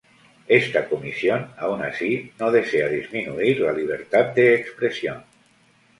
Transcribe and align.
Esta 0.61 0.81
comisión, 0.91 1.41
aun 1.63 1.79
así, 1.89 2.13
no 2.39 2.47
desea 2.57 2.87
disminuir 2.97 3.55
la 3.65 3.71
libertad 3.79 4.25
de 4.37 4.45
expresión. 4.59 5.19